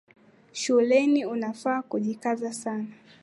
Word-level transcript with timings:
Shuleni 0.53 1.25
unafaa 1.25 1.81
kujikaza 1.81 2.53
sana 2.53 2.87